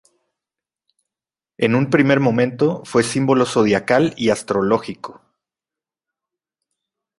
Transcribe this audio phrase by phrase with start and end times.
[1.59, 5.21] En un primer momento, fue símbolo zodiacal y astrológico.